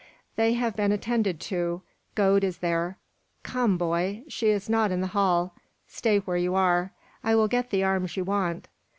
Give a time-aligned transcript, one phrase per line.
[0.35, 1.83] "They have been attended to;
[2.15, 2.97] Gode is there.
[3.43, 4.23] Come, boy!
[4.27, 5.53] She is not in the hall.
[5.87, 6.91] Stay where you are.
[7.23, 8.67] I will get the arms you want.